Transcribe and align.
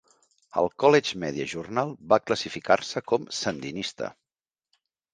El 0.61 0.69
"College 0.83 1.19
Media 1.25 1.47
Journal" 1.53 1.95
va 2.15 2.21
classificar-se 2.31 3.07
com 3.13 3.31
"Sandinista". 3.45 4.13